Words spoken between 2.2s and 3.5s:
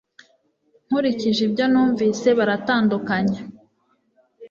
baratandukanye